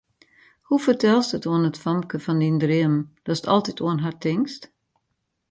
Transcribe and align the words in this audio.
Hoe 0.67 0.81
fertelst 0.85 1.35
it 1.37 1.47
oan 1.51 1.67
it 1.69 1.81
famke 1.83 2.17
fan 2.25 2.41
dyn 2.43 2.61
dreamen, 2.63 3.05
datst 3.25 3.45
altyd 3.53 3.79
oan 3.85 3.99
har 4.03 4.15
tinkst? 4.23 4.63